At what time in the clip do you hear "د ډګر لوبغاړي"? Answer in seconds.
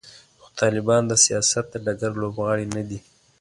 1.71-2.65